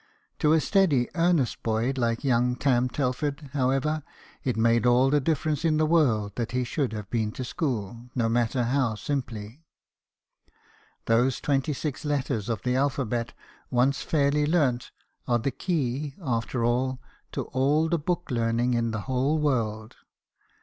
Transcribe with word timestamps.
To 0.39 0.51
a 0.53 0.59
steady 0.59 1.07
earnest 1.13 1.61
boy 1.61 1.93
like 1.95 2.23
young 2.23 2.55
Tarn 2.55 2.89
Telford, 2.89 3.51
however, 3.53 4.01
it 4.43 4.57
makes 4.57 4.87
all 4.87 5.11
the 5.11 5.21
difference 5.21 5.63
in 5.63 5.77
the 5.77 5.85
world 5.85 6.31
that 6.37 6.53
he 6.53 6.63
should 6.63 6.91
have 6.93 7.07
been 7.11 7.31
to 7.33 7.43
school, 7.43 8.09
no 8.15 8.27
matter 8.27 8.63
how 8.63 8.95
simply. 8.95 9.61
Those 11.05 11.39
twenty 11.39 11.73
six 11.73 12.03
letters 12.03 12.49
of 12.49 12.63
the 12.63 12.75
alphabet, 12.75 13.33
once 13.69 14.01
fairly 14.01 14.47
learnt, 14.47 14.89
are 15.27 15.37
the 15.37 15.51
key, 15.51 16.15
after 16.19 16.65
all, 16.65 16.99
to 17.33 17.43
all 17.53 17.87
the 17.87 17.99
book 17.99 18.31
learning 18.31 18.73
in 18.73 18.89
the 18.89 19.01
whole 19.01 19.37
world. 19.37 19.97